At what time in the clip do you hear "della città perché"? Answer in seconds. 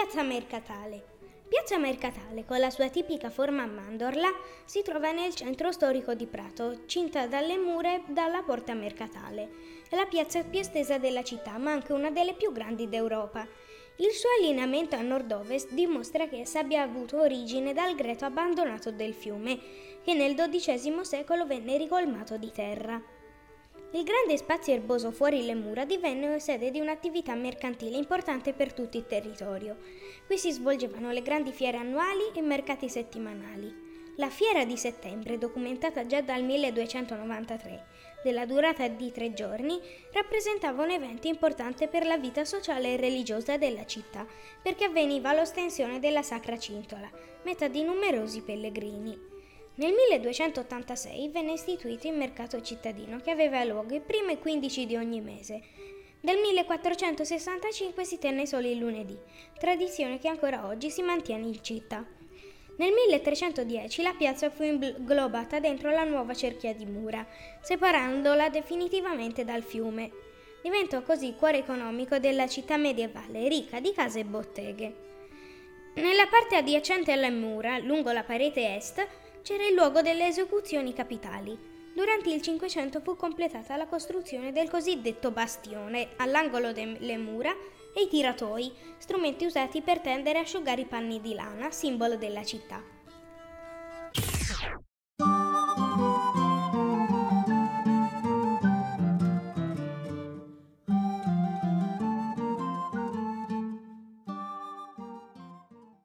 43.56-44.84